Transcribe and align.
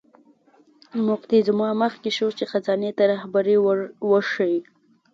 موکتیزوما 1.05 1.69
مخکې 1.83 2.09
شو 2.17 2.27
چې 2.37 2.43
خزانې 2.51 2.91
ته 2.97 3.03
رهبري 3.13 3.57
ور 3.65 3.79
وښیي. 4.09 4.57